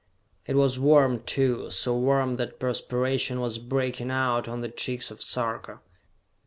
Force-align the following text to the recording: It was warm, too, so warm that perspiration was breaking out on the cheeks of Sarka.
It 0.47 0.55
was 0.55 0.79
warm, 0.79 1.21
too, 1.25 1.69
so 1.69 1.95
warm 1.95 2.37
that 2.37 2.57
perspiration 2.59 3.39
was 3.39 3.59
breaking 3.59 4.09
out 4.09 4.47
on 4.47 4.61
the 4.61 4.69
cheeks 4.69 5.11
of 5.11 5.21
Sarka. 5.21 5.79